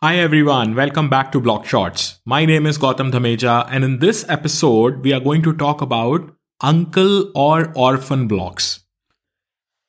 [0.00, 2.20] Hi everyone, welcome back to Block Shots.
[2.24, 6.36] My name is Gautam Dhameja, and in this episode, we are going to talk about
[6.60, 8.84] uncle or orphan blocks.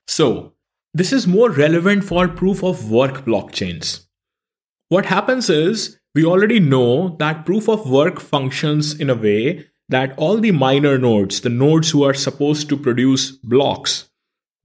[0.07, 0.53] So,
[0.95, 4.07] this is more relevant for proof of work blockchains.
[4.87, 10.17] What happens is, we already know that proof of work functions in a way that
[10.17, 14.09] all the miner nodes, the nodes who are supposed to produce blocks,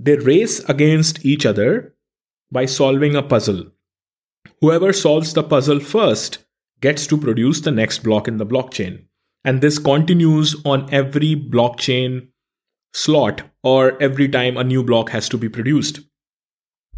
[0.00, 1.94] they race against each other
[2.50, 3.73] by solving a puzzle.
[4.60, 6.38] Whoever solves the puzzle first
[6.80, 9.06] gets to produce the next block in the blockchain.
[9.44, 12.28] And this continues on every blockchain
[12.94, 16.00] slot or every time a new block has to be produced.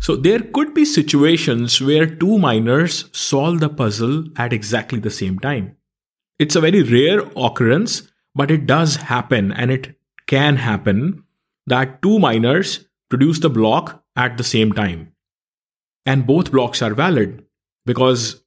[0.00, 5.38] So there could be situations where two miners solve the puzzle at exactly the same
[5.38, 5.76] time.
[6.38, 8.02] It's a very rare occurrence,
[8.34, 11.24] but it does happen and it can happen
[11.66, 15.12] that two miners produce the block at the same time.
[16.06, 17.44] And both blocks are valid
[17.84, 18.42] because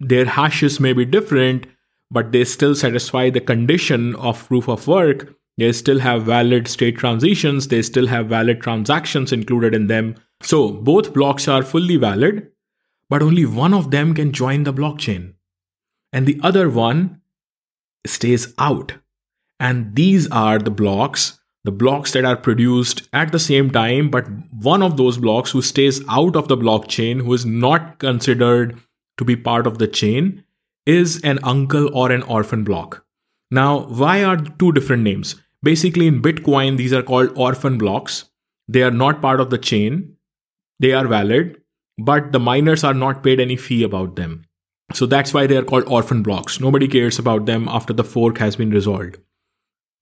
[0.00, 1.66] their hashes may be different,
[2.10, 5.34] but they still satisfy the condition of proof of work.
[5.56, 10.16] They still have valid state transitions, they still have valid transactions included in them.
[10.42, 12.48] So both blocks are fully valid,
[13.08, 15.34] but only one of them can join the blockchain.
[16.12, 17.22] And the other one
[18.06, 18.94] stays out.
[19.58, 24.26] And these are the blocks, the blocks that are produced at the same time, but
[24.52, 28.78] one of those blocks who stays out of the blockchain, who is not considered
[29.18, 30.44] to be part of the chain,
[30.86, 33.04] is an uncle or an orphan block.
[33.50, 35.34] Now, why are two different names?
[35.62, 38.30] Basically, in Bitcoin, these are called orphan blocks.
[38.68, 40.16] They are not part of the chain,
[40.78, 41.60] they are valid,
[41.98, 44.44] but the miners are not paid any fee about them.
[44.92, 46.60] So that's why they are called orphan blocks.
[46.60, 49.18] Nobody cares about them after the fork has been resolved.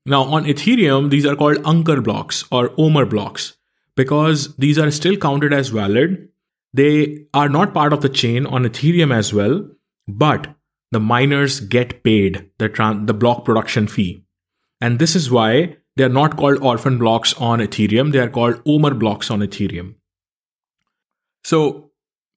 [0.06, 3.56] Now, on Ethereum, these are called Uncle blocks or Ommer blocks
[3.96, 6.28] because these are still counted as valid.
[6.74, 9.66] They are not part of the chain on Ethereum as well,
[10.06, 10.54] but
[10.90, 14.24] the miners get paid the, tran- the block production fee.
[14.80, 18.60] And this is why they are not called orphan blocks on Ethereum, they are called
[18.66, 19.94] Ommer blocks on Ethereum.
[21.44, 21.92] So,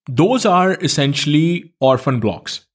[0.10, 2.67] those are essentially orphan blocks.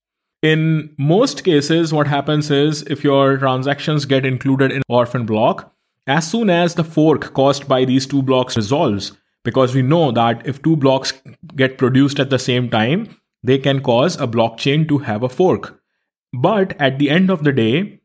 [0.42, 5.72] In most cases, what happens is if your transactions get included in orphan block,
[6.08, 9.12] as soon as the fork caused by these two blocks resolves,
[9.44, 11.12] because we know that if two blocks
[11.54, 15.80] get produced at the same time, they can cause a blockchain to have a fork.
[16.32, 18.00] But at the end of the day,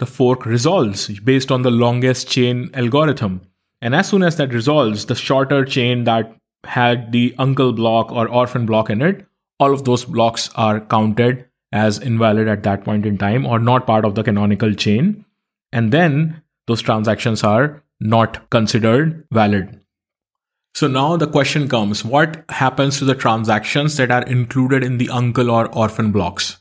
[0.00, 3.42] the fork resolves based on the longest chain algorithm.
[3.80, 8.28] And as soon as that resolves, the shorter chain that had the uncle block or
[8.28, 9.26] orphan block in it
[9.58, 13.86] all of those blocks are counted as invalid at that point in time or not
[13.86, 15.24] part of the canonical chain.
[15.72, 19.80] And then those transactions are not considered valid.
[20.74, 25.08] So now the question comes what happens to the transactions that are included in the
[25.08, 26.58] uncle or orphan blocks?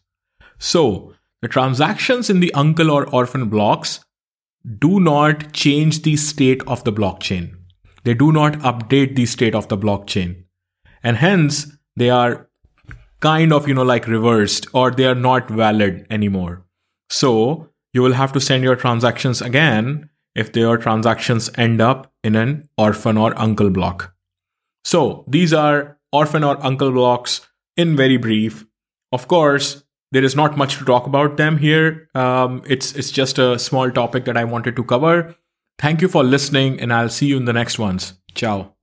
[0.58, 4.00] So the transactions in the uncle or orphan blocks
[4.80, 7.56] do not change the state of the blockchain.
[8.04, 10.46] They do not update the state of the blockchain.
[11.04, 12.50] And hence, they are
[13.26, 16.64] kind of, you know, like reversed or they are not valid anymore.
[17.10, 22.36] So you will have to send your transactions again if your transactions end up in
[22.36, 24.14] an orphan or uncle block.
[24.84, 27.42] So these are orphan or uncle blocks
[27.76, 28.66] in very brief.
[29.12, 32.10] Of course, there is not much to talk about them here.
[32.14, 35.36] Um, it's it's just a small topic that I wanted to cover.
[35.80, 38.14] Thank you for listening, and I'll see you in the next ones.
[38.34, 38.76] Ciao.